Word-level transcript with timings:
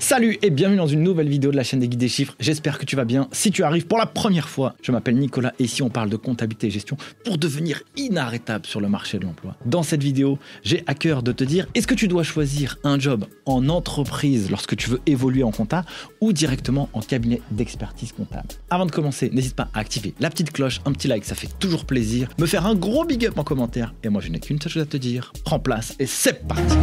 Salut 0.00 0.38
et 0.42 0.50
bienvenue 0.50 0.78
dans 0.78 0.86
une 0.86 1.02
nouvelle 1.02 1.28
vidéo 1.28 1.50
de 1.50 1.56
la 1.56 1.64
chaîne 1.64 1.80
des 1.80 1.88
guides 1.88 1.98
des 1.98 2.08
chiffres. 2.08 2.36
J'espère 2.38 2.78
que 2.78 2.84
tu 2.84 2.94
vas 2.94 3.04
bien. 3.04 3.28
Si 3.32 3.50
tu 3.50 3.64
arrives 3.64 3.86
pour 3.88 3.98
la 3.98 4.06
première 4.06 4.48
fois, 4.48 4.76
je 4.80 4.92
m'appelle 4.92 5.16
Nicolas 5.16 5.52
et 5.58 5.64
ici 5.64 5.82
on 5.82 5.90
parle 5.90 6.08
de 6.08 6.16
comptabilité 6.16 6.68
et 6.68 6.70
gestion 6.70 6.96
pour 7.24 7.36
devenir 7.36 7.82
inarrêtable 7.96 8.64
sur 8.64 8.80
le 8.80 8.88
marché 8.88 9.18
de 9.18 9.24
l'emploi. 9.24 9.56
Dans 9.66 9.82
cette 9.82 10.02
vidéo, 10.02 10.38
j'ai 10.62 10.84
à 10.86 10.94
cœur 10.94 11.24
de 11.24 11.32
te 11.32 11.42
dire 11.42 11.66
est-ce 11.74 11.88
que 11.88 11.96
tu 11.96 12.06
dois 12.06 12.22
choisir 12.22 12.78
un 12.84 12.96
job 13.00 13.24
en 13.44 13.68
entreprise 13.68 14.52
lorsque 14.52 14.76
tu 14.76 14.88
veux 14.88 15.00
évoluer 15.06 15.42
en 15.42 15.50
compta 15.50 15.84
ou 16.20 16.32
directement 16.32 16.88
en 16.92 17.00
cabinet 17.00 17.42
d'expertise 17.50 18.12
comptable? 18.12 18.48
Avant 18.70 18.86
de 18.86 18.92
commencer, 18.92 19.30
n'hésite 19.30 19.56
pas 19.56 19.68
à 19.74 19.80
activer 19.80 20.14
la 20.20 20.30
petite 20.30 20.52
cloche, 20.52 20.80
un 20.86 20.92
petit 20.92 21.08
like, 21.08 21.24
ça 21.24 21.34
fait 21.34 21.50
toujours 21.58 21.84
plaisir. 21.84 22.28
Me 22.38 22.46
faire 22.46 22.66
un 22.66 22.76
gros 22.76 23.04
big 23.04 23.26
up 23.26 23.36
en 23.36 23.44
commentaire 23.44 23.92
et 24.04 24.10
moi 24.10 24.22
je 24.22 24.28
n'ai 24.28 24.38
qu'une 24.38 24.60
seule 24.60 24.72
chose 24.72 24.82
à 24.82 24.86
te 24.86 24.96
dire. 24.96 25.32
Prends 25.44 25.58
place 25.58 25.96
et 25.98 26.06
c'est 26.06 26.46
parti. 26.46 26.76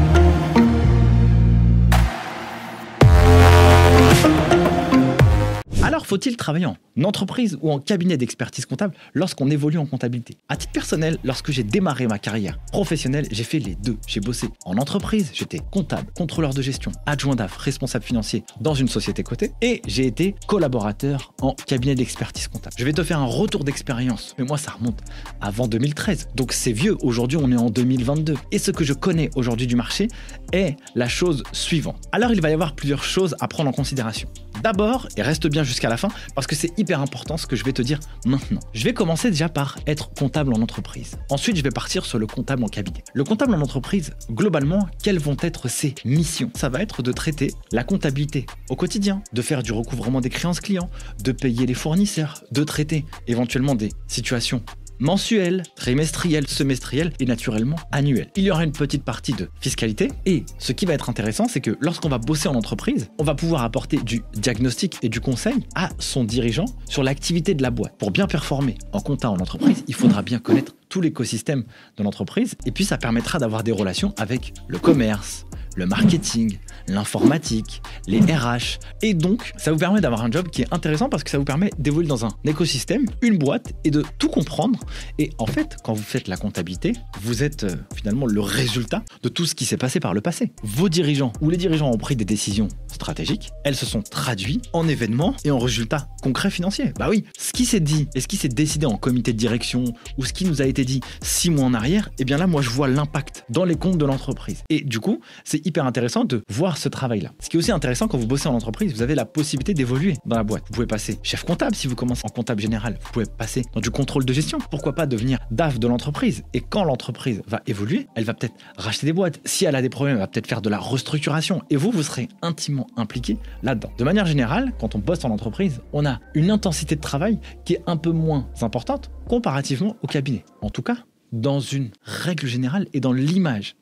Alors 5.86 6.08
faut-il 6.08 6.36
travailler 6.36 6.66
en 6.66 6.78
entreprise 7.04 7.60
ou 7.62 7.72
en 7.72 7.78
cabinet 7.78 8.18
d'expertise 8.18 8.66
comptable 8.66 8.96
lorsqu'on 9.14 9.52
évolue 9.52 9.78
en 9.78 9.86
comptabilité? 9.86 10.36
À 10.50 10.58
titre 10.58 10.72
personnel, 10.72 11.20
lorsque 11.24 11.52
j'ai 11.52 11.62
démarré 11.62 12.08
ma 12.08 12.18
carrière 12.18 12.58
professionnelle, 12.72 13.28
j'ai 13.30 13.44
fait 13.44 13.60
les 13.60 13.76
deux. 13.76 13.96
J'ai 14.08 14.20
bossé 14.20 14.48
en 14.66 14.78
entreprise, 14.78 15.30
j'étais 15.32 15.60
comptable, 15.60 16.12
contrôleur 16.16 16.56
de 16.56 16.64
gestion, 16.64 16.92
adjoint 17.06 17.36
DAF, 17.36 17.56
responsable 17.58 18.04
financier 18.04 18.44
dans 18.62 18.74
une 18.74 18.88
société 18.88 19.22
cotée 19.22 19.52
et 19.62 19.84
j'ai 19.86 20.08
été 20.08 20.34
collaborateur 20.48 21.36
en 21.40 21.54
cabinet 21.54 21.94
d'expertise 21.94 22.48
comptable. 22.48 22.76
Je 22.80 22.84
vais 22.84 22.94
te 22.94 23.04
faire 23.04 23.20
un 23.20 23.26
retour 23.26 23.64
d'expérience, 23.64 24.34
mais 24.40 24.44
moi 24.44 24.58
ça 24.58 24.72
remonte 24.72 25.02
avant 25.42 25.68
2013. 25.68 26.30
Donc 26.34 26.52
c'est 26.52 26.72
vieux, 26.72 26.98
aujourd'hui 27.04 27.38
on 27.40 27.52
est 27.52 27.58
en 27.58 27.70
2022 27.70 28.34
et 28.52 28.58
ce 28.58 28.72
que 28.72 28.84
je 28.84 28.94
connais 28.94 29.30
aujourd'hui 29.36 29.68
du 29.68 29.76
marché 29.76 30.08
est 30.52 30.78
la 30.96 31.08
chose 31.08 31.44
suivante. 31.52 32.10
Alors 32.12 32.32
il 32.32 32.42
va 32.42 32.50
y 32.50 32.54
avoir 32.54 32.74
plusieurs 32.74 33.04
choses 33.04 33.36
à 33.40 33.48
prendre 33.48 33.70
en 33.70 33.74
considération. 33.74 34.28
D'abord, 34.66 35.08
et 35.16 35.22
reste 35.22 35.46
bien 35.46 35.62
jusqu'à 35.62 35.90
la 35.90 35.96
fin, 35.96 36.08
parce 36.34 36.48
que 36.48 36.56
c'est 36.56 36.72
hyper 36.80 37.00
important 37.00 37.38
ce 37.38 37.46
que 37.46 37.56
je 37.56 37.64
vais 37.64 37.72
te 37.72 37.84
dire 37.84 38.00
maintenant. 38.26 38.62
Je 38.74 38.84
vais 38.84 38.96
commencer 38.96 39.30
déjà 39.30 39.48
par 39.48 39.78
être 39.86 40.10
comptable 40.10 40.52
en 40.56 40.60
entreprise. 40.60 41.18
Ensuite, 41.30 41.56
je 41.56 41.62
vais 41.62 41.70
partir 41.70 42.04
sur 42.04 42.18
le 42.18 42.26
comptable 42.26 42.64
en 42.64 42.68
cabinet. 42.68 43.04
Le 43.14 43.24
comptable 43.24 43.54
en 43.54 43.62
entreprise, 43.62 44.16
globalement, 44.32 44.90
quelles 45.04 45.20
vont 45.20 45.38
être 45.42 45.68
ses 45.68 45.94
missions? 46.04 46.50
Ça 46.56 46.70
va 46.70 46.82
être 46.82 47.04
de 47.04 47.12
traiter 47.12 47.54
la 47.72 47.84
comptabilité 47.84 48.48
au 48.72 48.76
quotidien, 48.76 49.22
de 49.34 49.44
faire 49.44 49.62
du 49.62 49.72
recouvrement 49.72 50.20
des 50.20 50.32
créances 50.32 50.62
clients, 50.62 50.90
de 51.24 51.32
payer 51.32 51.68
les 51.68 51.76
fournisseurs, 51.76 52.44
de 52.52 52.64
traiter 52.64 53.06
éventuellement 53.28 53.76
des 53.76 53.92
situations 54.08 54.64
mensuel, 55.00 55.64
trimestriel, 55.76 56.48
semestriel 56.48 57.14
et 57.20 57.26
naturellement 57.26 57.78
annuel. 57.92 58.30
Il 58.36 58.44
y 58.44 58.52
aura 58.52 58.64
une 58.64 58.72
petite 58.72 59.04
partie 59.04 59.34
de 59.34 59.50
fiscalité 59.60 60.12
et 60.26 60.46
ce 60.60 60.72
qui 60.72 60.86
va 60.86 60.94
être 60.94 61.10
intéressant, 61.10 61.48
c'est 61.48 61.62
que 61.62 61.78
lorsqu'on 61.80 62.10
va 62.10 62.18
bosser 62.18 62.48
en 62.48 62.56
entreprise, 62.56 63.10
on 63.20 63.24
va 63.24 63.36
pouvoir 63.36 63.64
apporter 63.64 63.98
du 63.98 64.24
diagnostic 64.34 64.98
et 65.02 65.10
du 65.10 65.22
conseil 65.22 65.56
à 65.76 65.90
son 66.00 66.24
dirigeant 66.24 66.66
sur 66.88 67.04
l'activité 67.04 67.54
de 67.54 67.62
la 67.62 67.72
boîte. 67.72 67.98
Pour 67.98 68.12
bien 68.12 68.28
performer 68.28 68.76
en 68.94 69.00
compta 69.00 69.30
en 69.30 69.38
entreprise, 69.38 69.84
il 69.88 69.94
faudra 69.94 70.22
bien 70.22 70.40
connaître 70.40 70.76
tout 70.90 71.02
l'écosystème 71.02 71.64
de 71.98 72.04
l'entreprise 72.04 72.56
et 72.66 72.72
puis 72.72 72.86
ça 72.86 72.98
permettra 72.98 73.40
d'avoir 73.40 73.64
des 73.64 73.72
relations 73.72 74.14
avec 74.18 74.54
le 74.68 74.78
commerce, 74.78 75.46
le 75.76 75.86
marketing, 75.86 76.58
l'informatique, 76.88 77.82
les 78.08 78.20
RH. 78.20 78.80
Et 79.02 79.14
donc, 79.14 79.54
ça 79.58 79.72
vous 79.72 79.78
permet 79.78 80.02
d'avoir 80.02 80.24
un 80.24 80.32
job 80.32 80.50
qui 80.50 80.64
est 80.64 80.74
intéressant 80.74 81.10
parce 81.10 81.24
que 81.24 81.30
ça 81.30 81.38
vous 81.38 81.46
permet 81.46 81.70
d'évoluer 81.78 82.08
dans 82.08 82.26
un 82.26 82.32
écosystème, 82.46 83.06
une 83.22 83.38
boîte 83.38 83.74
et 83.84 83.92
de 83.92 84.04
tout 84.18 84.30
comprendre. 84.30 84.80
Et 85.20 85.30
en 85.38 85.46
fait, 85.46 85.78
quand 85.84 85.94
vous 85.94 86.04
faites 86.04 86.28
la 86.28 86.38
comptabilité, 86.38 86.94
vous 87.22 87.44
êtes 87.44 87.66
euh, 87.66 87.76
finalement 87.96 88.26
le 88.26 88.42
résultat 88.42 89.04
de 89.24 89.30
tout 89.30 89.46
ce 89.46 89.56
qui 89.56 89.66
s'est 89.66 89.78
passé 89.78 90.00
par 90.00 90.14
le 90.14 90.22
passé. 90.22 90.52
Vos 90.64 90.90
dirigeants 90.90 91.34
ou 91.42 91.50
les 91.50 91.58
dirigeants 91.58 91.92
ont 91.92 91.98
pris 91.98 92.16
des 92.16 92.26
décisions 92.26 92.68
stratégiques, 92.92 93.52
elles 93.64 93.76
se 93.76 93.86
sont 93.86 94.02
traduites 94.02 94.66
en 94.74 94.88
événements 94.88 95.36
et 95.44 95.52
en 95.52 95.60
résultats 95.60 96.08
concrets 96.22 96.50
financiers. 96.50 96.94
Bah 96.98 97.08
oui, 97.10 97.26
ce 97.38 97.52
qui 97.52 97.66
s'est 97.66 97.80
dit 97.80 98.08
et 98.16 98.22
ce 98.22 98.28
qui 98.28 98.38
s'est 98.38 98.48
décidé 98.48 98.86
en 98.86 98.98
comité 98.98 99.34
de 99.34 99.38
direction 99.38 99.84
ou 100.18 100.26
ce 100.26 100.34
qui 100.34 100.46
nous 100.46 100.62
a 100.62 100.66
été 100.66 100.86
dit 100.86 101.02
six 101.22 101.50
mois 101.50 101.66
en 101.66 101.74
arrière, 101.74 102.08
et 102.08 102.22
eh 102.22 102.26
bien 102.26 102.38
là, 102.38 102.48
moi, 102.48 102.62
je 102.62 102.70
vois 102.70 102.88
l'impact 102.88 103.46
dans 103.50 103.66
les 103.66 103.76
comptes 103.76 103.98
de 103.98 104.06
l'entreprise. 104.06 104.64
Et 104.70 104.82
du 104.82 105.00
coup, 105.00 105.20
c'est 105.44 105.65
hyper 105.66 105.86
intéressant 105.86 106.24
de 106.24 106.42
voir 106.50 106.78
ce 106.78 106.90
travail-là. 106.90 107.32
Ce 107.40 107.50
qui 107.50 107.58
est 107.58 107.60
aussi 107.60 107.72
intéressant 107.72 108.08
quand 108.08 108.18
vous 108.18 108.28
bossez 108.28 108.48
en 108.48 108.54
entreprise, 108.54 108.94
vous 108.94 109.02
avez 109.02 109.16
la 109.16 109.26
possibilité 109.26 109.74
d'évoluer 109.74 110.16
dans 110.26 110.38
la 110.38 110.44
boîte. 110.44 110.64
Vous 110.68 110.74
pouvez 110.74 110.88
passer 110.88 111.20
chef 111.24 111.44
comptable 111.44 111.76
si 111.76 111.88
vous 111.88 111.96
commencez 111.96 112.24
en 112.26 112.30
comptable 112.30 112.62
général. 112.62 112.98
Vous 113.02 113.12
pouvez 113.12 113.26
passer 113.26 113.64
dans 113.74 113.82
du 113.82 113.90
contrôle 113.90 114.26
de 114.26 114.34
gestion. 114.34 114.60
Pourquoi 114.72 114.94
pas 114.94 115.06
devenir 115.06 115.40
DAF 115.52 115.80
de 115.80 115.88
l'entreprise? 115.88 116.44
Et 116.54 116.62
quand 116.62 116.84
l'entreprise 116.84 117.42
va 117.48 117.62
évoluer, 117.68 118.08
elle 118.16 118.24
va 118.24 118.34
peut-être 118.34 118.56
racheter 118.78 119.08
des 119.08 119.14
boîtes. 119.14 119.40
Si 119.46 119.66
elle 119.66 119.76
a 119.76 119.82
des 119.82 119.90
problèmes, 119.90 120.16
elle 120.16 120.22
va 120.22 120.28
peut-être 120.28 120.48
faire 120.48 120.62
de 120.62 120.70
la 120.70 120.80
restructuration. 120.80 121.62
Et 121.70 121.76
vous, 121.76 121.92
vous 121.92 122.04
serez 122.04 122.30
intimement 122.42 122.88
impliqué 122.96 123.38
là-dedans. 123.64 123.92
De 123.98 124.04
manière 124.04 124.26
générale, 124.26 124.72
quand 124.80 124.96
on 124.96 125.00
bosse 125.00 125.26
en 125.26 125.32
entreprise, 125.32 125.82
on 125.94 126.06
a 126.06 126.20
une 126.34 126.52
intensité 126.52 126.96
de 126.96 127.02
travail 127.02 127.40
qui 127.64 127.74
est 127.74 127.84
un 127.88 127.98
peu 127.98 128.12
moins 128.12 128.48
importante 128.62 129.10
comparativement 129.28 129.96
au 130.04 130.08
cabinet. 130.08 130.46
En 130.62 130.70
tout 130.70 130.82
cas, 130.82 130.98
dans 131.32 131.60
une 131.60 131.92
règle 132.04 132.48
générale 132.48 132.88
et 132.94 133.00
dans 133.00 133.12
l'image 133.12 133.76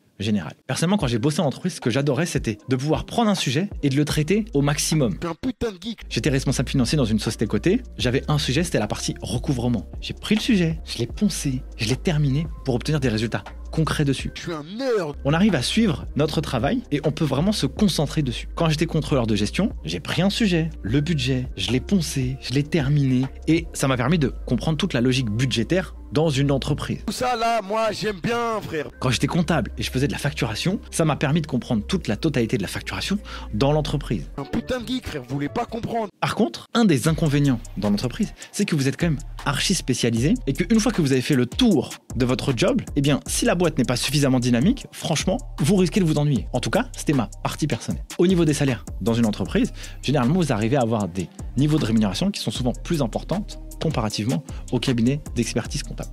Personnellement, 0.67 0.97
quand 0.97 1.07
j'ai 1.07 1.19
bossé 1.19 1.41
en 1.41 1.45
entreprise, 1.45 1.75
ce 1.75 1.81
que 1.81 1.89
j'adorais, 1.89 2.25
c'était 2.25 2.57
de 2.69 2.75
pouvoir 2.75 3.05
prendre 3.05 3.29
un 3.29 3.35
sujet 3.35 3.69
et 3.81 3.89
de 3.89 3.95
le 3.95 4.05
traiter 4.05 4.45
au 4.53 4.61
maximum. 4.61 5.17
un 5.23 5.35
putain 5.35 5.71
de 5.71 5.77
geek. 5.81 5.99
J'étais 6.09 6.29
responsable 6.29 6.69
financier 6.69 6.97
dans 6.97 7.05
une 7.05 7.19
société 7.19 7.47
cotée. 7.47 7.81
J'avais 7.97 8.23
un 8.27 8.37
sujet, 8.37 8.63
c'était 8.63 8.79
la 8.79 8.87
partie 8.87 9.15
recouvrement. 9.21 9.87
J'ai 10.01 10.13
pris 10.13 10.35
le 10.35 10.41
sujet, 10.41 10.79
je 10.85 10.97
l'ai 10.99 11.07
poncé, 11.07 11.61
je 11.77 11.87
l'ai 11.89 11.95
terminé 11.95 12.47
pour 12.65 12.75
obtenir 12.75 12.99
des 12.99 13.09
résultats 13.09 13.43
concrets 13.73 14.05
dessus. 14.05 14.31
Je 14.35 14.41
suis 14.41 14.53
un 14.53 14.63
nerd. 14.63 15.15
On 15.25 15.33
arrive 15.33 15.55
à 15.55 15.63
suivre 15.63 16.05
notre 16.15 16.41
travail 16.41 16.83
et 16.91 17.01
on 17.05 17.11
peut 17.11 17.25
vraiment 17.25 17.51
se 17.51 17.65
concentrer 17.65 18.21
dessus. 18.21 18.47
Quand 18.55 18.69
j'étais 18.69 18.85
contrôleur 18.85 19.25
de 19.25 19.35
gestion, 19.35 19.73
j'ai 19.83 19.99
pris 19.99 20.21
un 20.21 20.29
sujet, 20.29 20.69
le 20.83 21.01
budget, 21.01 21.47
je 21.57 21.71
l'ai 21.71 21.79
poncé, 21.79 22.37
je 22.39 22.53
l'ai 22.53 22.63
terminé 22.63 23.25
et 23.47 23.65
ça 23.73 23.87
m'a 23.87 23.97
permis 23.97 24.19
de 24.19 24.31
comprendre 24.45 24.77
toute 24.77 24.93
la 24.93 25.01
logique 25.01 25.29
budgétaire 25.29 25.95
dans 26.13 26.29
une 26.29 26.51
entreprise. 26.51 26.99
Tout 27.07 27.13
ça 27.13 27.35
là, 27.35 27.61
moi 27.61 27.91
j'aime 27.91 28.19
bien, 28.21 28.61
frère. 28.61 28.87
Quand 28.99 29.09
j'étais 29.09 29.27
comptable 29.27 29.71
et 29.77 29.83
je 29.83 29.89
faisais 29.89 30.07
de 30.07 30.11
la 30.11 30.19
facturation, 30.19 30.79
ça 30.91 31.05
m'a 31.05 31.15
permis 31.15 31.41
de 31.41 31.47
comprendre 31.47 31.83
toute 31.85 32.07
la 32.07 32.15
totalité 32.15 32.57
de 32.57 32.61
la 32.61 32.67
facturation 32.67 33.17
dans 33.53 33.71
l'entreprise. 33.71 34.29
Un 34.37 34.43
putain 34.43 34.79
de 34.79 34.87
geek, 34.87 35.07
frère, 35.07 35.23
vous 35.27 35.35
voulez 35.35 35.49
pas 35.49 35.65
comprendre. 35.65 36.09
Par 36.21 36.35
contre, 36.35 36.67
un 36.75 36.85
des 36.85 37.07
inconvénients 37.07 37.59
dans 37.77 37.89
l'entreprise, 37.89 38.33
c'est 38.51 38.65
que 38.65 38.75
vous 38.75 38.87
êtes 38.87 38.97
quand 38.97 39.07
même 39.07 39.19
archi 39.45 39.73
spécialisé 39.73 40.35
et 40.47 40.53
qu'une 40.53 40.79
fois 40.79 40.91
que 40.91 41.01
vous 41.01 41.11
avez 41.11 41.21
fait 41.21 41.35
le 41.35 41.47
tour 41.47 41.89
de 42.15 42.25
votre 42.25 42.53
job, 42.55 42.81
eh 42.95 43.01
bien, 43.01 43.19
si 43.27 43.45
la 43.45 43.55
boîte 43.55 43.77
n'est 43.77 43.83
pas 43.83 43.95
suffisamment 43.95 44.39
dynamique, 44.39 44.85
franchement, 44.91 45.37
vous 45.59 45.75
risquez 45.75 45.99
de 45.99 46.05
vous 46.05 46.17
ennuyer. 46.17 46.47
En 46.53 46.59
tout 46.59 46.69
cas, 46.69 46.87
c'était 46.95 47.13
ma 47.13 47.29
partie 47.41 47.67
personnelle. 47.67 48.03
Au 48.19 48.27
niveau 48.27 48.45
des 48.45 48.53
salaires 48.53 48.85
dans 49.01 49.15
une 49.15 49.25
entreprise, 49.25 49.73
généralement, 50.01 50.35
vous 50.35 50.53
arrivez 50.53 50.77
à 50.77 50.81
avoir 50.81 51.07
des 51.07 51.27
niveaux 51.57 51.79
de 51.79 51.85
rémunération 51.85 52.31
qui 52.31 52.39
sont 52.39 52.51
souvent 52.51 52.73
plus 52.73 53.01
importantes 53.01 53.59
comparativement 53.83 54.43
au 54.71 54.79
cabinet 54.79 55.19
d'expertise 55.35 55.83
comptable. 55.83 56.11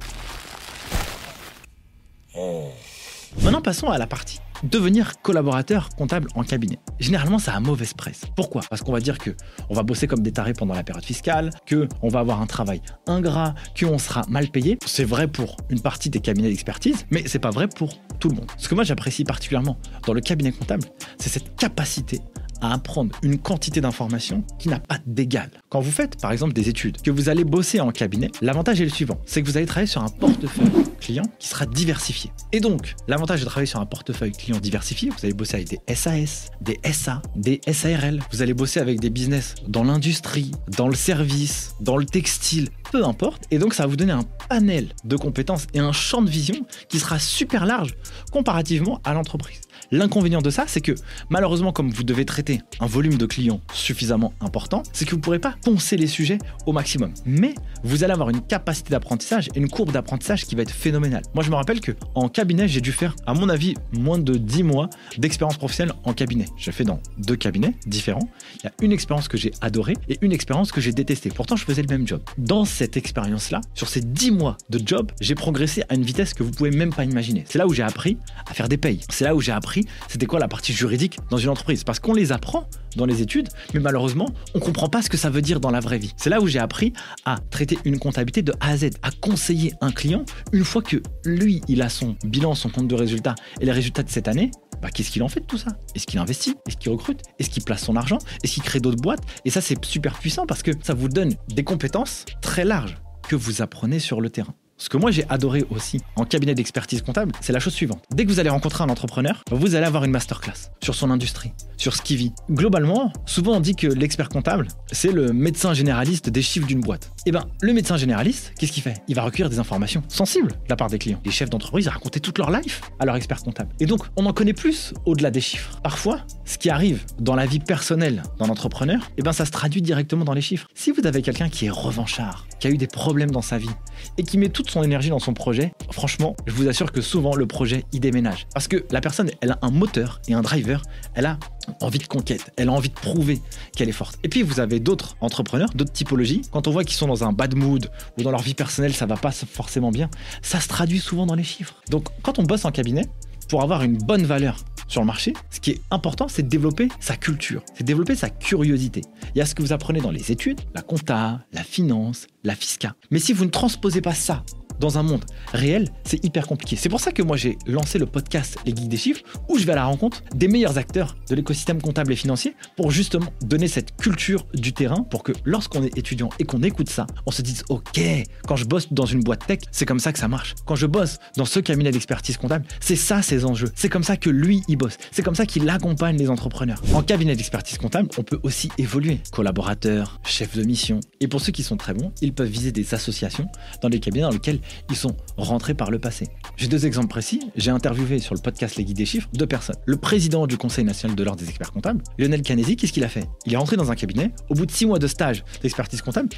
Maintenant, 3.42 3.62
passons 3.62 3.88
à 3.88 3.96
la 3.96 4.08
partie 4.08 4.40
devenir 4.64 5.22
collaborateur 5.22 5.88
comptable 5.96 6.28
en 6.34 6.42
cabinet. 6.42 6.78
Généralement, 6.98 7.38
ça 7.38 7.54
a 7.54 7.60
mauvaise 7.60 7.94
presse. 7.94 8.22
Pourquoi? 8.36 8.62
Parce 8.68 8.82
qu'on 8.82 8.92
va 8.92 9.00
dire 9.00 9.18
que 9.18 9.30
on 9.70 9.74
va 9.74 9.82
bosser 9.82 10.06
comme 10.06 10.22
des 10.22 10.32
tarés 10.32 10.52
pendant 10.52 10.74
la 10.74 10.82
période 10.82 11.04
fiscale, 11.04 11.50
que 11.64 11.88
on 12.02 12.08
va 12.08 12.20
avoir 12.20 12.42
un 12.42 12.46
travail 12.46 12.82
ingrat, 13.06 13.54
qu'on 13.78 13.98
sera 13.98 14.22
mal 14.28 14.48
payé. 14.48 14.78
C'est 14.84 15.04
vrai 15.04 15.28
pour 15.28 15.56
une 15.70 15.80
partie 15.80 16.10
des 16.10 16.20
cabinets 16.20 16.50
d'expertise, 16.50 17.06
mais 17.10 17.22
c'est 17.26 17.38
pas 17.38 17.50
vrai 17.50 17.68
pour 17.68 17.94
tout 18.18 18.28
le 18.28 18.34
monde. 18.34 18.50
Ce 18.58 18.68
que 18.68 18.74
moi 18.74 18.84
j'apprécie 18.84 19.24
particulièrement 19.24 19.78
dans 20.06 20.12
le 20.12 20.20
cabinet 20.20 20.52
comptable, 20.52 20.84
c'est 21.18 21.30
cette 21.30 21.56
capacité 21.56 22.20
à 22.60 22.72
apprendre 22.72 23.16
une 23.22 23.38
quantité 23.38 23.80
d'informations 23.80 24.44
qui 24.58 24.68
n'a 24.68 24.78
pas 24.78 24.98
d'égal. 25.06 25.50
Quand 25.68 25.80
vous 25.80 25.90
faites 25.90 26.20
par 26.20 26.32
exemple 26.32 26.52
des 26.52 26.68
études, 26.68 27.00
que 27.02 27.10
vous 27.10 27.28
allez 27.28 27.44
bosser 27.44 27.80
en 27.80 27.90
cabinet, 27.90 28.30
l'avantage 28.42 28.80
est 28.80 28.84
le 28.84 28.90
suivant, 28.90 29.20
c'est 29.26 29.42
que 29.42 29.46
vous 29.46 29.56
allez 29.56 29.66
travailler 29.66 29.86
sur 29.86 30.02
un 30.02 30.08
portefeuille 30.08 30.70
client 31.00 31.24
qui 31.38 31.48
sera 31.48 31.66
diversifié. 31.66 32.30
Et 32.52 32.60
donc, 32.60 32.94
l'avantage 33.08 33.40
de 33.40 33.46
travailler 33.46 33.66
sur 33.66 33.80
un 33.80 33.86
portefeuille 33.86 34.32
client 34.32 34.58
diversifié, 34.58 35.10
vous 35.10 35.24
allez 35.24 35.34
bosser 35.34 35.56
avec 35.56 35.68
des 35.68 35.94
SAS, 35.94 36.50
des 36.60 36.78
SA, 36.92 37.22
des 37.36 37.60
SARL, 37.72 38.20
vous 38.32 38.42
allez 38.42 38.54
bosser 38.54 38.80
avec 38.80 39.00
des 39.00 39.10
business 39.10 39.54
dans 39.66 39.84
l'industrie, 39.84 40.52
dans 40.76 40.88
le 40.88 40.94
service, 40.94 41.74
dans 41.80 41.96
le 41.96 42.04
textile, 42.04 42.68
peu 42.90 43.04
importe. 43.04 43.44
Et 43.50 43.58
donc, 43.58 43.74
ça 43.74 43.84
va 43.84 43.88
vous 43.88 43.96
donner 43.96 44.12
un 44.12 44.24
panel 44.48 44.88
de 45.04 45.16
compétences 45.16 45.66
et 45.74 45.78
un 45.78 45.92
champ 45.92 46.22
de 46.22 46.30
vision 46.30 46.66
qui 46.88 46.98
sera 46.98 47.18
super 47.18 47.66
large 47.66 47.94
comparativement 48.32 49.00
à 49.04 49.14
l'entreprise. 49.14 49.60
L'inconvénient 49.92 50.40
de 50.40 50.50
ça, 50.50 50.64
c'est 50.68 50.80
que 50.80 50.92
malheureusement, 51.30 51.72
comme 51.72 51.90
vous 51.90 52.04
devez 52.04 52.24
traiter 52.24 52.60
un 52.78 52.86
volume 52.86 53.18
de 53.18 53.26
clients 53.26 53.60
suffisamment 53.74 54.32
important, 54.40 54.84
c'est 54.92 55.04
que 55.04 55.10
vous 55.10 55.16
ne 55.16 55.22
pourrez 55.22 55.40
pas 55.40 55.56
poncer 55.64 55.96
les 55.96 56.06
sujets 56.06 56.38
au 56.66 56.72
maximum. 56.72 57.12
Mais 57.26 57.54
vous 57.82 58.04
allez 58.04 58.12
avoir 58.12 58.30
une 58.30 58.40
capacité 58.40 58.90
d'apprentissage 58.90 59.48
et 59.54 59.58
une 59.58 59.68
courbe 59.68 59.90
d'apprentissage 59.90 60.44
qui 60.44 60.54
va 60.54 60.62
être 60.62 60.70
phénoménale. 60.70 61.22
Moi, 61.34 61.42
je 61.42 61.50
me 61.50 61.56
rappelle 61.56 61.80
que 61.80 61.92
en 62.14 62.28
cabinet, 62.28 62.68
j'ai 62.68 62.80
dû 62.80 62.92
faire, 62.92 63.16
à 63.26 63.34
mon 63.34 63.48
avis, 63.48 63.74
moins 63.92 64.18
de 64.18 64.34
10 64.34 64.62
mois 64.62 64.88
d'expérience 65.18 65.56
professionnelle 65.56 65.94
en 66.04 66.12
cabinet. 66.12 66.46
Je 66.56 66.70
fais 66.70 66.84
dans 66.84 67.00
deux 67.18 67.36
cabinets 67.36 67.74
différents. 67.86 68.28
Il 68.62 68.66
y 68.66 68.68
a 68.68 68.72
une 68.82 68.92
expérience 68.92 69.26
que 69.26 69.36
j'ai 69.36 69.50
adorée 69.60 69.96
et 70.08 70.18
une 70.22 70.32
expérience 70.32 70.70
que 70.70 70.80
j'ai 70.80 70.92
détestée. 70.92 71.30
Pourtant, 71.30 71.56
je 71.56 71.64
faisais 71.64 71.82
le 71.82 71.88
même 71.88 72.06
job. 72.06 72.20
Dans 72.38 72.64
cette 72.64 72.96
expérience-là, 72.96 73.60
sur 73.74 73.88
ces 73.88 74.02
10 74.02 74.30
mois 74.30 74.56
de 74.70 74.80
job, 74.84 75.10
j'ai 75.20 75.34
progressé 75.34 75.82
à 75.88 75.94
une 75.94 76.04
vitesse 76.04 76.32
que 76.32 76.44
vous 76.44 76.52
pouvez 76.52 76.70
même 76.70 76.92
pas 76.92 77.04
imaginer. 77.04 77.44
C'est 77.48 77.58
là 77.58 77.66
où 77.66 77.74
j'ai 77.74 77.82
appris 77.82 78.18
à 78.48 78.54
faire 78.54 78.68
des 78.68 78.76
payes. 78.76 79.00
C'est 79.08 79.24
là 79.24 79.34
où 79.34 79.40
j'ai 79.40 79.52
appris 79.52 79.79
c'était 80.08 80.26
quoi 80.26 80.38
la 80.38 80.48
partie 80.48 80.72
juridique 80.72 81.18
dans 81.30 81.36
une 81.36 81.48
entreprise? 81.48 81.84
Parce 81.84 82.00
qu'on 82.00 82.14
les 82.14 82.32
apprend 82.32 82.68
dans 82.96 83.06
les 83.06 83.22
études, 83.22 83.48
mais 83.74 83.80
malheureusement, 83.80 84.28
on 84.54 84.60
comprend 84.60 84.88
pas 84.88 85.02
ce 85.02 85.08
que 85.10 85.16
ça 85.16 85.30
veut 85.30 85.42
dire 85.42 85.60
dans 85.60 85.70
la 85.70 85.80
vraie 85.80 85.98
vie. 85.98 86.12
C'est 86.16 86.30
là 86.30 86.40
où 86.40 86.46
j'ai 86.46 86.58
appris 86.58 86.92
à 87.24 87.36
traiter 87.50 87.78
une 87.84 87.98
comptabilité 87.98 88.42
de 88.42 88.52
A 88.60 88.70
à 88.70 88.76
Z, 88.76 88.90
à 89.02 89.10
conseiller 89.10 89.72
un 89.80 89.90
client 89.90 90.24
une 90.52 90.64
fois 90.64 90.82
que 90.82 91.02
lui, 91.24 91.60
il 91.68 91.82
a 91.82 91.88
son 91.88 92.16
bilan, 92.24 92.54
son 92.54 92.68
compte 92.68 92.88
de 92.88 92.94
résultats 92.94 93.34
et 93.60 93.64
les 93.64 93.72
résultats 93.72 94.02
de 94.02 94.10
cette 94.10 94.28
année. 94.28 94.50
Bah, 94.82 94.88
qu'est-ce 94.90 95.10
qu'il 95.10 95.22
en 95.22 95.28
fait 95.28 95.40
de 95.40 95.46
tout 95.46 95.58
ça? 95.58 95.72
Est-ce 95.94 96.06
qu'il 96.06 96.18
investit? 96.18 96.54
Est-ce 96.66 96.76
qu'il 96.76 96.90
recrute? 96.90 97.20
Est-ce 97.38 97.50
qu'il 97.50 97.62
place 97.62 97.84
son 97.84 97.96
argent? 97.96 98.18
Est-ce 98.42 98.54
qu'il 98.54 98.62
crée 98.62 98.80
d'autres 98.80 99.02
boîtes? 99.02 99.20
Et 99.44 99.50
ça, 99.50 99.60
c'est 99.60 99.84
super 99.84 100.18
puissant 100.18 100.46
parce 100.46 100.62
que 100.62 100.70
ça 100.82 100.94
vous 100.94 101.08
donne 101.08 101.34
des 101.48 101.64
compétences 101.64 102.24
très 102.40 102.64
larges 102.64 102.96
que 103.28 103.36
vous 103.36 103.60
apprenez 103.60 103.98
sur 103.98 104.20
le 104.20 104.30
terrain. 104.30 104.54
Ce 104.80 104.88
que 104.88 104.96
moi 104.96 105.10
j'ai 105.10 105.28
adoré 105.28 105.66
aussi 105.68 106.00
en 106.16 106.24
cabinet 106.24 106.54
d'expertise 106.54 107.02
comptable, 107.02 107.32
c'est 107.42 107.52
la 107.52 107.60
chose 107.60 107.74
suivante. 107.74 108.02
Dès 108.14 108.24
que 108.24 108.30
vous 108.30 108.40
allez 108.40 108.48
rencontrer 108.48 108.82
un 108.82 108.88
entrepreneur, 108.88 109.44
vous 109.50 109.74
allez 109.74 109.84
avoir 109.84 110.04
une 110.04 110.10
masterclass 110.10 110.70
sur 110.82 110.94
son 110.94 111.10
industrie, 111.10 111.52
sur 111.76 111.94
ce 111.94 112.00
qu'il 112.00 112.16
vit. 112.16 112.32
Globalement, 112.50 113.12
souvent 113.26 113.58
on 113.58 113.60
dit 113.60 113.76
que 113.76 113.86
l'expert 113.86 114.30
comptable, 114.30 114.68
c'est 114.90 115.12
le 115.12 115.34
médecin 115.34 115.74
généraliste 115.74 116.30
des 116.30 116.40
chiffres 116.40 116.66
d'une 116.66 116.80
boîte. 116.80 117.12
Eh 117.26 117.30
ben, 117.30 117.44
le 117.60 117.74
médecin 117.74 117.98
généraliste, 117.98 118.54
qu'est-ce 118.58 118.72
qu'il 118.72 118.82
fait? 118.82 119.02
Il 119.06 119.14
va 119.14 119.22
recueillir 119.22 119.50
des 119.50 119.58
informations 119.58 120.02
sensibles 120.08 120.52
de 120.52 120.70
la 120.70 120.76
part 120.76 120.88
des 120.88 120.98
clients. 120.98 121.20
Les 121.26 121.30
chefs 121.30 121.50
d'entreprise 121.50 121.86
raconter 121.88 122.20
toute 122.20 122.38
leur 122.38 122.50
life 122.50 122.80
à 122.98 123.04
leur 123.04 123.16
expert 123.16 123.42
comptable. 123.42 123.74
Et 123.80 123.86
donc, 123.86 124.06
on 124.16 124.24
en 124.24 124.32
connaît 124.32 124.54
plus 124.54 124.94
au-delà 125.04 125.30
des 125.30 125.42
chiffres. 125.42 125.78
Parfois, 125.82 126.20
ce 126.46 126.56
qui 126.56 126.70
arrive 126.70 127.04
dans 127.18 127.34
la 127.34 127.44
vie 127.44 127.60
personnelle 127.60 128.22
d'un 128.38 128.48
entrepreneur, 128.48 129.10
eh 129.18 129.22
ben, 129.22 129.32
ça 129.32 129.44
se 129.44 129.50
traduit 129.50 129.82
directement 129.82 130.24
dans 130.24 130.32
les 130.32 130.40
chiffres. 130.40 130.68
Si 130.74 130.90
vous 130.90 131.06
avez 131.06 131.20
quelqu'un 131.20 131.50
qui 131.50 131.66
est 131.66 131.70
revanchard, 131.70 132.46
qui 132.60 132.66
a 132.66 132.70
eu 132.70 132.76
des 132.76 132.86
problèmes 132.86 133.30
dans 133.30 133.42
sa 133.42 133.58
vie 133.58 133.70
et 134.18 134.22
qui 134.22 134.38
met 134.38 134.48
toute 134.48 134.70
son 134.70 134.82
énergie 134.82 135.10
dans 135.10 135.18
son 135.18 135.34
projet, 135.34 135.72
franchement, 135.90 136.36
je 136.46 136.52
vous 136.52 136.68
assure 136.68 136.92
que 136.92 137.00
souvent 137.00 137.34
le 137.34 137.46
projet 137.46 137.84
il 137.92 138.00
déménage. 138.00 138.46
Parce 138.54 138.68
que 138.68 138.84
la 138.90 139.00
personne, 139.00 139.30
elle 139.40 139.52
a 139.52 139.58
un 139.62 139.70
moteur 139.70 140.20
et 140.28 140.34
un 140.34 140.42
driver, 140.42 140.82
elle 141.14 141.26
a 141.26 141.38
envie 141.80 141.98
de 141.98 142.06
conquête, 142.06 142.52
elle 142.56 142.68
a 142.68 142.72
envie 142.72 142.88
de 142.88 142.94
prouver 142.94 143.40
qu'elle 143.76 143.88
est 143.88 143.92
forte. 143.92 144.18
Et 144.22 144.28
puis 144.28 144.42
vous 144.42 144.60
avez 144.60 144.80
d'autres 144.80 145.16
entrepreneurs, 145.20 145.70
d'autres 145.74 145.92
typologies, 145.92 146.42
quand 146.52 146.68
on 146.68 146.70
voit 146.70 146.84
qu'ils 146.84 146.96
sont 146.96 147.06
dans 147.06 147.24
un 147.24 147.32
bad 147.32 147.54
mood 147.56 147.90
ou 148.18 148.22
dans 148.22 148.30
leur 148.30 148.42
vie 148.42 148.54
personnelle, 148.54 148.94
ça 148.94 149.06
va 149.06 149.16
pas 149.16 149.32
forcément 149.32 149.90
bien, 149.90 150.10
ça 150.42 150.60
se 150.60 150.68
traduit 150.68 151.00
souvent 151.00 151.26
dans 151.26 151.34
les 151.34 151.44
chiffres. 151.44 151.74
Donc 151.90 152.08
quand 152.22 152.38
on 152.38 152.42
bosse 152.42 152.64
en 152.64 152.70
cabinet, 152.70 153.06
pour 153.50 153.62
avoir 153.62 153.82
une 153.82 153.98
bonne 153.98 154.24
valeur 154.24 154.58
sur 154.90 155.00
le 155.00 155.06
marché, 155.06 155.32
ce 155.50 155.60
qui 155.60 155.70
est 155.70 155.80
important, 155.90 156.28
c'est 156.28 156.42
de 156.42 156.48
développer 156.48 156.88
sa 156.98 157.16
culture, 157.16 157.62
c'est 157.74 157.84
de 157.84 157.86
développer 157.86 158.16
sa 158.16 158.28
curiosité. 158.28 159.02
Il 159.34 159.38
y 159.38 159.40
a 159.40 159.46
ce 159.46 159.54
que 159.54 159.62
vous 159.62 159.72
apprenez 159.72 160.00
dans 160.00 160.10
les 160.10 160.32
études, 160.32 160.60
la 160.74 160.82
compta, 160.82 161.40
la 161.52 161.62
finance, 161.62 162.26
la 162.42 162.56
fisca. 162.56 162.94
Mais 163.10 163.20
si 163.20 163.32
vous 163.32 163.44
ne 163.44 163.50
transposez 163.50 164.00
pas 164.00 164.14
ça 164.14 164.44
dans 164.80 164.98
un 164.98 165.02
monde 165.02 165.24
réel, 165.52 165.90
c'est 166.04 166.24
hyper 166.24 166.46
compliqué. 166.46 166.74
C'est 166.76 166.88
pour 166.88 167.00
ça 167.00 167.12
que 167.12 167.22
moi 167.22 167.36
j'ai 167.36 167.58
lancé 167.66 167.98
le 167.98 168.06
podcast 168.06 168.56
Les 168.64 168.74
Geeks 168.74 168.88
des 168.88 168.96
Chiffres, 168.96 169.22
où 169.48 169.58
je 169.58 169.64
vais 169.64 169.72
à 169.72 169.76
la 169.76 169.84
rencontre 169.84 170.22
des 170.34 170.48
meilleurs 170.48 170.78
acteurs 170.78 171.16
de 171.28 171.34
l'écosystème 171.34 171.80
comptable 171.80 172.12
et 172.12 172.16
financier 172.16 172.56
pour 172.76 172.90
justement 172.90 173.32
donner 173.42 173.68
cette 173.68 173.96
culture 173.96 174.46
du 174.54 174.72
terrain 174.72 175.04
pour 175.04 175.22
que 175.22 175.32
lorsqu'on 175.44 175.82
est 175.82 175.96
étudiant 175.96 176.30
et 176.38 176.44
qu'on 176.44 176.62
écoute 176.62 176.88
ça, 176.88 177.06
on 177.26 177.30
se 177.30 177.42
dise 177.42 177.62
ok, 177.68 178.00
quand 178.46 178.56
je 178.56 178.64
bosse 178.64 178.92
dans 178.92 179.06
une 179.06 179.20
boîte 179.20 179.46
tech, 179.46 179.60
c'est 179.70 179.86
comme 179.86 180.00
ça 180.00 180.12
que 180.12 180.18
ça 180.18 180.28
marche. 180.28 180.54
Quand 180.64 180.76
je 180.76 180.86
bosse 180.86 181.18
dans 181.36 181.44
ce 181.44 181.60
cabinet 181.60 181.90
d'expertise 181.90 182.38
comptable, 182.38 182.64
c'est 182.80 182.96
ça 182.96 183.22
ses 183.22 183.44
enjeux. 183.44 183.70
C'est 183.74 183.90
comme 183.90 184.02
ça 184.02 184.16
que 184.16 184.30
lui 184.30 184.62
il 184.66 184.76
bosse. 184.76 184.96
C'est 185.12 185.22
comme 185.22 185.34
ça 185.34 185.44
qu'il 185.44 185.68
accompagne 185.68 186.16
les 186.16 186.30
entrepreneurs. 186.30 186.82
En 186.94 187.02
cabinet 187.02 187.36
d'expertise 187.36 187.78
comptable, 187.78 188.08
on 188.16 188.22
peut 188.22 188.40
aussi 188.42 188.70
évoluer. 188.78 189.20
Collaborateur, 189.30 190.20
chef 190.24 190.56
de 190.56 190.64
mission. 190.64 191.00
Et 191.20 191.28
pour 191.28 191.40
ceux 191.40 191.52
qui 191.52 191.62
sont 191.62 191.76
très 191.76 191.92
bons, 191.92 192.12
ils 192.22 192.32
peuvent 192.32 192.48
viser 192.48 192.72
des 192.72 192.94
associations 192.94 193.46
dans 193.82 193.88
les 193.88 194.00
cabinets 194.00 194.22
dans 194.22 194.30
lesquels 194.30 194.60
ils 194.90 194.96
sont 194.96 195.16
rentrés 195.36 195.74
par 195.74 195.90
le 195.90 195.98
passé. 195.98 196.28
J'ai 196.56 196.68
deux 196.68 196.86
exemples 196.86 197.08
précis. 197.08 197.40
J'ai 197.56 197.70
interviewé 197.70 198.18
sur 198.18 198.34
le 198.34 198.40
podcast 198.40 198.76
Les 198.76 198.84
Guides 198.84 198.96
des 198.96 199.06
Chiffres 199.06 199.28
deux 199.32 199.46
personnes. 199.46 199.76
Le 199.86 199.96
président 199.96 200.46
du 200.46 200.56
Conseil 200.56 200.84
national 200.84 201.16
de 201.16 201.24
l'ordre 201.24 201.40
des 201.40 201.48
experts 201.48 201.72
comptables, 201.72 202.02
Lionel 202.18 202.42
Canesi, 202.42 202.76
qu'est-ce 202.76 202.92
qu'il 202.92 203.04
a 203.04 203.08
fait? 203.08 203.26
Il 203.46 203.54
est 203.54 203.56
rentré 203.56 203.76
dans 203.76 203.90
un 203.90 203.94
cabinet. 203.94 204.32
Au 204.48 204.54
bout 204.54 204.66
de 204.66 204.70
six 204.70 204.86
mois 204.86 204.98
de 204.98 205.06
stage 205.06 205.44
d'expertise 205.62 206.02
comptable, 206.02 206.28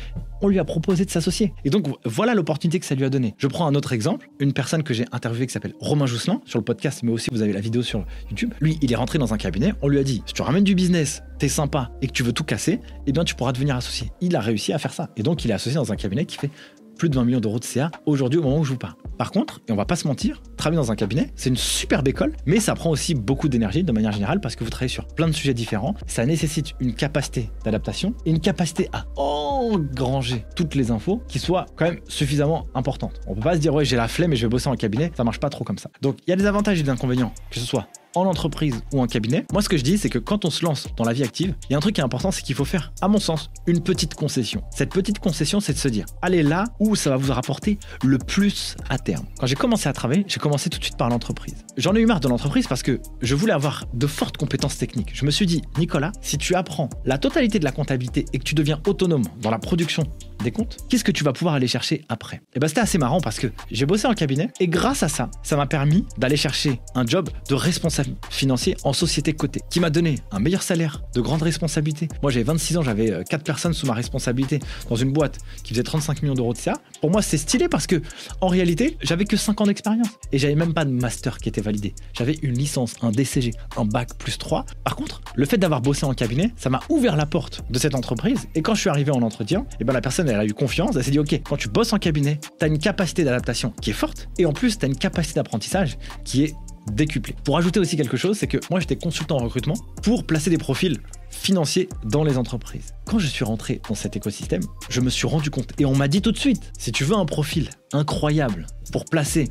on 0.40 0.48
lui 0.48 0.58
a 0.58 0.64
proposé 0.64 1.04
de 1.04 1.10
s'associer. 1.10 1.52
Et 1.64 1.70
donc 1.70 1.86
voilà 2.04 2.34
l'opportunité 2.34 2.80
que 2.80 2.86
ça 2.86 2.94
lui 2.94 3.04
a 3.04 3.10
donné. 3.10 3.34
Je 3.38 3.46
prends 3.46 3.66
un 3.66 3.74
autre 3.74 3.92
exemple. 3.92 4.28
Une 4.38 4.52
personne 4.52 4.82
que 4.82 4.94
j'ai 4.94 5.04
interviewée 5.12 5.46
qui 5.46 5.52
s'appelle 5.52 5.74
Romain 5.80 6.06
Jousselin 6.06 6.40
sur 6.44 6.58
le 6.58 6.64
podcast, 6.64 7.02
mais 7.02 7.12
aussi 7.12 7.30
vous 7.32 7.42
avez 7.42 7.52
la 7.52 7.60
vidéo 7.60 7.82
sur 7.82 8.04
YouTube. 8.30 8.52
Lui, 8.60 8.78
il 8.82 8.92
est 8.92 8.96
rentré 8.96 9.18
dans 9.18 9.32
un 9.34 9.38
cabinet. 9.38 9.72
On 9.82 9.88
lui 9.88 9.98
a 9.98 10.04
dit 10.04 10.22
si 10.26 10.34
tu 10.34 10.42
ramènes 10.42 10.64
du 10.64 10.74
business, 10.74 11.22
t'es 11.38 11.48
sympa 11.48 11.90
et 12.02 12.06
que 12.06 12.12
tu 12.12 12.22
veux 12.22 12.32
tout 12.32 12.44
casser, 12.44 12.80
eh 13.06 13.12
bien 13.12 13.24
tu 13.24 13.34
pourras 13.34 13.52
devenir 13.52 13.76
associé. 13.76 14.10
Il 14.20 14.36
a 14.36 14.40
réussi 14.40 14.72
à 14.72 14.78
faire 14.78 14.92
ça. 14.92 15.10
Et 15.16 15.22
donc 15.22 15.44
il 15.44 15.50
est 15.50 15.54
associé 15.54 15.76
dans 15.76 15.92
un 15.92 15.96
cabinet 15.96 16.24
qui 16.24 16.36
fait 16.36 16.50
plus 17.02 17.08
de 17.08 17.16
20 17.16 17.24
millions 17.24 17.40
d'euros 17.40 17.58
de 17.58 17.64
CA 17.64 17.90
aujourd'hui 18.06 18.38
au 18.38 18.44
moment 18.44 18.60
où 18.60 18.64
je 18.64 18.70
vous 18.70 18.78
parle. 18.78 18.94
Par 19.18 19.32
contre, 19.32 19.60
et 19.66 19.72
on 19.72 19.74
va 19.74 19.84
pas 19.84 19.96
se 19.96 20.06
mentir, 20.06 20.40
travailler 20.56 20.76
dans 20.80 20.92
un 20.92 20.94
cabinet, 20.94 21.32
c'est 21.34 21.48
une 21.48 21.56
superbe 21.56 22.06
école, 22.06 22.32
mais 22.46 22.60
ça 22.60 22.76
prend 22.76 22.90
aussi 22.90 23.16
beaucoup 23.16 23.48
d'énergie 23.48 23.82
de 23.82 23.90
manière 23.90 24.12
générale 24.12 24.40
parce 24.40 24.54
que 24.54 24.62
vous 24.62 24.70
travaillez 24.70 24.88
sur 24.88 25.08
plein 25.08 25.26
de 25.26 25.32
sujets 25.32 25.52
différents. 25.52 25.96
Ça 26.06 26.24
nécessite 26.26 26.74
une 26.78 26.94
capacité 26.94 27.50
d'adaptation 27.64 28.14
et 28.24 28.30
une 28.30 28.38
capacité 28.38 28.88
à 28.92 29.06
engranger 29.16 30.46
toutes 30.54 30.76
les 30.76 30.92
infos 30.92 31.20
qui 31.26 31.40
soient 31.40 31.66
quand 31.74 31.86
même 31.86 31.98
suffisamment 32.06 32.68
importantes. 32.76 33.20
On 33.26 33.34
peut 33.34 33.40
pas 33.40 33.56
se 33.56 33.60
dire 33.60 33.74
ouais 33.74 33.84
j'ai 33.84 33.96
la 33.96 34.06
flemme 34.06 34.32
et 34.32 34.36
je 34.36 34.46
vais 34.46 34.50
bosser 34.50 34.68
en 34.68 34.76
cabinet, 34.76 35.10
ça 35.16 35.24
marche 35.24 35.40
pas 35.40 35.50
trop 35.50 35.64
comme 35.64 35.78
ça. 35.78 35.90
Donc 36.02 36.18
il 36.28 36.30
y 36.30 36.32
a 36.32 36.36
des 36.36 36.46
avantages 36.46 36.78
et 36.78 36.84
des 36.84 36.90
inconvénients, 36.90 37.34
que 37.50 37.58
ce 37.58 37.66
soit 37.66 37.88
en 38.14 38.26
entreprise 38.26 38.82
ou 38.92 39.00
en 39.00 39.06
cabinet. 39.06 39.44
Moi, 39.52 39.62
ce 39.62 39.68
que 39.68 39.76
je 39.76 39.82
dis, 39.82 39.98
c'est 39.98 40.08
que 40.08 40.18
quand 40.18 40.44
on 40.44 40.50
se 40.50 40.64
lance 40.64 40.88
dans 40.96 41.04
la 41.04 41.12
vie 41.12 41.22
active, 41.22 41.54
il 41.68 41.72
y 41.72 41.74
a 41.74 41.78
un 41.78 41.80
truc 41.80 41.94
qui 41.94 42.00
est 42.00 42.04
important, 42.04 42.30
c'est 42.30 42.42
qu'il 42.42 42.54
faut 42.54 42.64
faire, 42.64 42.92
à 43.00 43.08
mon 43.08 43.18
sens, 43.18 43.50
une 43.66 43.80
petite 43.82 44.14
concession. 44.14 44.62
Cette 44.70 44.90
petite 44.90 45.18
concession, 45.18 45.60
c'est 45.60 45.72
de 45.72 45.78
se 45.78 45.88
dire, 45.88 46.06
allez 46.20 46.42
là 46.42 46.64
où 46.80 46.96
ça 46.96 47.10
va 47.10 47.16
vous 47.16 47.32
rapporter 47.32 47.78
le 48.04 48.18
plus 48.18 48.76
à 48.88 48.98
terme. 48.98 49.24
Quand 49.38 49.46
j'ai 49.46 49.54
commencé 49.54 49.88
à 49.88 49.92
travailler, 49.92 50.24
j'ai 50.28 50.40
commencé 50.40 50.70
tout 50.70 50.78
de 50.78 50.84
suite 50.84 50.96
par 50.96 51.08
l'entreprise. 51.08 51.54
J'en 51.76 51.94
ai 51.94 52.00
eu 52.00 52.06
marre 52.06 52.20
de 52.20 52.28
l'entreprise 52.28 52.66
parce 52.66 52.82
que 52.82 53.00
je 53.20 53.34
voulais 53.34 53.52
avoir 53.52 53.84
de 53.94 54.06
fortes 54.06 54.36
compétences 54.36 54.78
techniques. 54.78 55.10
Je 55.14 55.24
me 55.24 55.30
suis 55.30 55.46
dit, 55.46 55.62
Nicolas, 55.78 56.12
si 56.20 56.38
tu 56.38 56.54
apprends 56.54 56.88
la 57.04 57.18
totalité 57.18 57.58
de 57.58 57.64
la 57.64 57.72
comptabilité 57.72 58.26
et 58.32 58.38
que 58.38 58.44
tu 58.44 58.54
deviens 58.54 58.80
autonome 58.86 59.24
dans 59.40 59.50
la 59.50 59.58
production 59.58 60.04
des 60.42 60.50
comptes, 60.50 60.76
qu'est-ce 60.88 61.04
que 61.04 61.12
tu 61.12 61.24
vas 61.24 61.32
pouvoir 61.32 61.54
aller 61.54 61.68
chercher 61.68 62.04
après? 62.08 62.42
Et 62.54 62.58
ben 62.58 62.66
c'était 62.66 62.80
assez 62.80 62.98
marrant 62.98 63.20
parce 63.20 63.38
que 63.38 63.46
j'ai 63.70 63.86
bossé 63.86 64.06
en 64.06 64.14
cabinet 64.14 64.50
et 64.58 64.66
grâce 64.66 65.02
à 65.02 65.08
ça, 65.08 65.30
ça 65.42 65.56
m'a 65.56 65.66
permis 65.66 66.04
d'aller 66.18 66.36
chercher 66.36 66.80
un 66.94 67.06
job 67.06 67.30
de 67.48 67.54
responsable 67.54 68.01
financier 68.30 68.76
en 68.84 68.92
société 68.92 69.32
cotée 69.32 69.60
qui 69.70 69.80
m'a 69.80 69.90
donné 69.90 70.16
un 70.30 70.38
meilleur 70.38 70.62
salaire, 70.62 71.02
de 71.14 71.20
grandes 71.20 71.42
responsabilités. 71.42 72.08
Moi 72.22 72.30
j'avais 72.30 72.44
26 72.44 72.78
ans, 72.78 72.82
j'avais 72.82 73.24
4 73.28 73.44
personnes 73.44 73.72
sous 73.72 73.86
ma 73.86 73.94
responsabilité 73.94 74.60
dans 74.88 74.96
une 74.96 75.12
boîte 75.12 75.38
qui 75.62 75.74
faisait 75.74 75.82
35 75.82 76.22
millions 76.22 76.34
d'euros 76.34 76.52
de 76.52 76.58
CA. 76.58 76.74
Pour 77.00 77.10
moi 77.10 77.22
c'est 77.22 77.38
stylé 77.38 77.68
parce 77.68 77.86
que 77.86 78.00
en 78.40 78.48
réalité, 78.48 78.96
j'avais 79.02 79.24
que 79.24 79.36
5 79.36 79.60
ans 79.60 79.64
d'expérience 79.64 80.08
et 80.32 80.38
j'avais 80.38 80.54
même 80.54 80.74
pas 80.74 80.84
de 80.84 80.90
master 80.90 81.38
qui 81.38 81.48
était 81.48 81.60
validé. 81.60 81.94
J'avais 82.12 82.34
une 82.42 82.56
licence, 82.56 82.94
un 83.02 83.10
DCG, 83.10 83.52
un 83.76 83.84
bac 83.84 84.16
plus 84.18 84.38
3. 84.38 84.66
Par 84.84 84.96
contre, 84.96 85.20
le 85.34 85.44
fait 85.44 85.58
d'avoir 85.58 85.80
bossé 85.80 86.04
en 86.04 86.14
cabinet, 86.14 86.52
ça 86.56 86.70
m'a 86.70 86.80
ouvert 86.88 87.16
la 87.16 87.26
porte 87.26 87.62
de 87.70 87.78
cette 87.78 87.94
entreprise 87.94 88.48
et 88.54 88.62
quand 88.62 88.74
je 88.74 88.80
suis 88.80 88.90
arrivé 88.90 89.10
en 89.10 89.22
entretien, 89.22 89.66
et 89.80 89.84
ben 89.84 89.92
la 89.92 90.00
personne 90.00 90.28
elle 90.28 90.36
a 90.36 90.44
eu 90.44 90.52
confiance, 90.52 90.96
elle 90.96 91.04
s'est 91.04 91.10
dit 91.10 91.18
ok, 91.18 91.40
quand 91.44 91.56
tu 91.56 91.68
bosses 91.68 91.92
en 91.92 91.98
cabinet, 91.98 92.40
tu 92.58 92.64
as 92.64 92.68
une 92.68 92.78
capacité 92.78 93.24
d'adaptation 93.24 93.72
qui 93.80 93.90
est 93.90 93.94
forte 93.94 94.28
et 94.38 94.46
en 94.46 94.52
plus 94.52 94.78
tu 94.78 94.84
as 94.84 94.88
une 94.88 94.96
capacité 94.96 95.34
d'apprentissage 95.34 95.98
qui 96.24 96.44
est 96.44 96.54
décuplée. 96.90 97.34
Pour 97.44 97.56
ajouter 97.56 97.80
aussi 97.80 97.96
quelque 97.96 98.16
chose, 98.16 98.36
c'est 98.38 98.46
que 98.46 98.58
moi 98.70 98.80
j'étais 98.80 98.96
consultant 98.96 99.36
en 99.36 99.44
recrutement 99.44 99.74
pour 100.02 100.24
placer 100.24 100.50
des 100.50 100.58
profils 100.58 100.98
financiers 101.30 101.88
dans 102.04 102.24
les 102.24 102.38
entreprises. 102.38 102.94
Quand 103.04 103.18
je 103.18 103.26
suis 103.26 103.44
rentré 103.44 103.80
dans 103.88 103.94
cet 103.94 104.16
écosystème, 104.16 104.62
je 104.88 105.00
me 105.00 105.10
suis 105.10 105.26
rendu 105.26 105.50
compte 105.50 105.72
et 105.78 105.84
on 105.84 105.94
m'a 105.94 106.08
dit 106.08 106.22
tout 106.22 106.32
de 106.32 106.38
suite, 106.38 106.72
si 106.78 106.92
tu 106.92 107.04
veux 107.04 107.16
un 107.16 107.26
profil 107.26 107.70
incroyable 107.92 108.66
pour 108.92 109.04
placer 109.04 109.48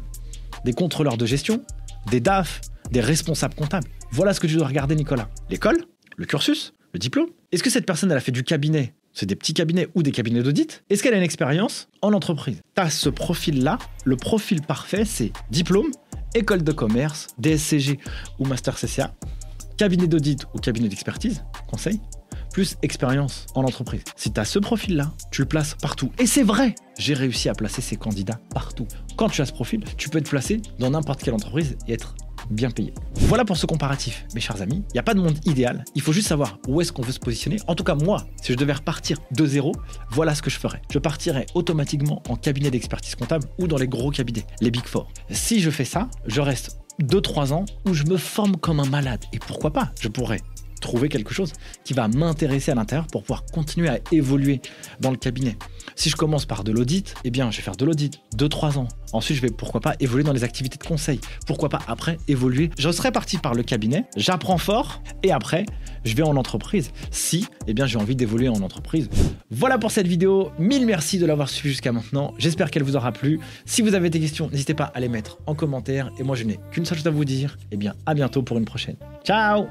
des 0.65 0.73
contrôleurs 0.73 1.17
de 1.17 1.25
gestion, 1.25 1.63
des 2.09 2.19
DAF, 2.19 2.61
des 2.91 3.01
responsables 3.01 3.55
comptables, 3.55 3.87
voilà 4.11 4.33
ce 4.33 4.39
que 4.39 4.47
tu 4.47 4.55
dois 4.55 4.67
regarder 4.67 4.95
Nicolas. 4.95 5.29
L'école, 5.49 5.85
le 6.17 6.25
cursus, 6.25 6.73
le 6.93 6.99
diplôme. 6.99 7.27
Est-ce 7.51 7.63
que 7.63 7.69
cette 7.69 7.85
personne 7.85 8.11
elle 8.11 8.17
a 8.17 8.21
fait 8.21 8.31
du 8.31 8.43
cabinet 8.43 8.93
c'est 9.13 9.25
des 9.25 9.35
petits 9.35 9.53
cabinets 9.53 9.89
ou 9.95 10.03
des 10.03 10.11
cabinets 10.11 10.41
d'audit? 10.41 10.83
Est-ce 10.89 11.03
qu'elle 11.03 11.13
a 11.13 11.17
une 11.17 11.23
expérience 11.23 11.89
en 12.01 12.13
entreprise? 12.13 12.61
Tu 12.75 12.81
as 12.81 12.89
ce 12.89 13.09
profil-là. 13.09 13.77
Le 14.05 14.15
profil 14.15 14.61
parfait, 14.61 15.05
c'est 15.05 15.31
diplôme, 15.49 15.91
école 16.35 16.63
de 16.63 16.71
commerce, 16.71 17.27
DSCG 17.39 17.99
ou 18.39 18.45
master 18.45 18.75
CCA, 18.75 19.13
cabinet 19.77 20.07
d'audit 20.07 20.45
ou 20.53 20.59
cabinet 20.59 20.87
d'expertise, 20.87 21.43
conseil, 21.69 21.99
plus 22.51 22.75
expérience 22.81 23.45
en 23.55 23.63
entreprise. 23.63 24.03
Si 24.15 24.31
tu 24.31 24.39
as 24.39 24.45
ce 24.45 24.59
profil-là, 24.59 25.11
tu 25.31 25.41
le 25.41 25.47
places 25.47 25.75
partout. 25.81 26.11
Et 26.19 26.25
c'est 26.25 26.43
vrai, 26.43 26.75
j'ai 26.97 27.13
réussi 27.13 27.49
à 27.49 27.53
placer 27.53 27.81
ces 27.81 27.95
candidats 27.95 28.39
partout. 28.53 28.87
Quand 29.15 29.29
tu 29.29 29.41
as 29.41 29.45
ce 29.45 29.53
profil, 29.53 29.83
tu 29.97 30.09
peux 30.09 30.19
être 30.19 30.29
placé 30.29 30.61
dans 30.79 30.91
n'importe 30.91 31.23
quelle 31.23 31.33
entreprise 31.33 31.77
et 31.87 31.93
être 31.93 32.15
bien 32.49 32.71
payé. 32.71 32.93
Voilà 33.15 33.45
pour 33.45 33.57
ce 33.57 33.65
comparatif, 33.65 34.25
mes 34.33 34.41
chers 34.41 34.61
amis. 34.61 34.83
Il 34.89 34.93
n'y 34.93 34.99
a 34.99 35.03
pas 35.03 35.13
de 35.13 35.19
monde 35.19 35.37
idéal. 35.45 35.83
Il 35.95 36.01
faut 36.01 36.13
juste 36.13 36.27
savoir 36.27 36.59
où 36.67 36.81
est-ce 36.81 36.91
qu'on 36.91 37.01
veut 37.01 37.11
se 37.11 37.19
positionner. 37.19 37.57
En 37.67 37.75
tout 37.75 37.83
cas, 37.83 37.95
moi, 37.95 38.25
si 38.41 38.53
je 38.53 38.57
devais 38.57 38.73
repartir 38.73 39.17
de 39.31 39.45
zéro, 39.45 39.73
voilà 40.09 40.35
ce 40.35 40.41
que 40.41 40.49
je 40.49 40.57
ferais. 40.57 40.81
Je 40.91 40.99
partirais 40.99 41.45
automatiquement 41.53 42.21
en 42.29 42.35
cabinet 42.35 42.71
d'expertise 42.71 43.15
comptable 43.15 43.47
ou 43.59 43.67
dans 43.67 43.77
les 43.77 43.87
gros 43.87 44.11
cabinets, 44.11 44.45
les 44.61 44.71
Big 44.71 44.85
Four. 44.85 45.07
Si 45.29 45.59
je 45.59 45.69
fais 45.69 45.85
ça, 45.85 46.09
je 46.25 46.41
reste 46.41 46.79
2-3 47.01 47.53
ans 47.53 47.65
où 47.85 47.93
je 47.93 48.03
me 48.03 48.17
forme 48.17 48.57
comme 48.57 48.79
un 48.79 48.85
malade. 48.85 49.23
Et 49.33 49.39
pourquoi 49.39 49.71
pas? 49.71 49.91
Je 49.99 50.07
pourrais 50.07 50.41
trouver 50.81 51.09
quelque 51.09 51.33
chose 51.33 51.53
qui 51.83 51.93
va 51.93 52.07
m'intéresser 52.07 52.71
à 52.71 52.75
l'intérieur 52.75 53.07
pour 53.07 53.21
pouvoir 53.21 53.45
continuer 53.45 53.87
à 53.87 53.99
évoluer 54.11 54.61
dans 54.99 55.11
le 55.11 55.17
cabinet. 55.17 55.55
Si 55.95 56.09
je 56.09 56.15
commence 56.15 56.45
par 56.45 56.63
de 56.63 56.71
l'audit, 56.71 57.13
eh 57.23 57.31
bien, 57.31 57.51
je 57.51 57.57
vais 57.57 57.63
faire 57.63 57.75
de 57.75 57.85
l'audit 57.85 58.19
2-3 58.37 58.77
ans. 58.77 58.87
Ensuite, 59.13 59.37
je 59.37 59.41
vais 59.41 59.49
pourquoi 59.49 59.81
pas 59.81 59.95
évoluer 59.99 60.23
dans 60.23 60.33
les 60.33 60.43
activités 60.43 60.77
de 60.77 60.83
conseil. 60.83 61.19
Pourquoi 61.45 61.69
pas 61.69 61.79
après 61.87 62.17
évoluer. 62.27 62.69
Je 62.77 62.91
serais 62.91 63.11
parti 63.11 63.37
par 63.37 63.53
le 63.53 63.63
cabinet, 63.63 64.05
j'apprends 64.15 64.57
fort 64.57 65.01
et 65.23 65.31
après, 65.31 65.65
je 66.05 66.15
vais 66.15 66.23
en 66.23 66.35
entreprise. 66.35 66.91
Si, 67.11 67.47
eh 67.67 67.73
bien, 67.73 67.85
j'ai 67.85 67.97
envie 67.97 68.15
d'évoluer 68.15 68.49
en 68.49 68.61
entreprise. 68.61 69.09
Voilà 69.49 69.77
pour 69.77 69.91
cette 69.91 70.07
vidéo. 70.07 70.51
Mille 70.59 70.85
merci 70.85 71.19
de 71.19 71.25
l'avoir 71.25 71.49
suivi 71.49 71.69
jusqu'à 71.69 71.91
maintenant. 71.91 72.33
J'espère 72.37 72.71
qu'elle 72.71 72.83
vous 72.83 72.95
aura 72.95 73.11
plu. 73.11 73.39
Si 73.65 73.81
vous 73.81 73.95
avez 73.95 74.09
des 74.09 74.19
questions, 74.19 74.49
n'hésitez 74.49 74.73
pas 74.73 74.91
à 74.95 74.99
les 74.99 75.09
mettre 75.09 75.37
en 75.45 75.55
commentaire. 75.55 76.11
Et 76.19 76.23
moi, 76.23 76.35
je 76.35 76.43
n'ai 76.43 76.59
qu'une 76.71 76.85
seule 76.85 76.97
chose 76.97 77.07
à 77.07 77.11
vous 77.11 77.25
dire. 77.25 77.57
Eh 77.71 77.77
bien, 77.77 77.93
à 78.05 78.13
bientôt 78.13 78.41
pour 78.41 78.57
une 78.57 78.65
prochaine. 78.65 78.95
Ciao 79.23 79.67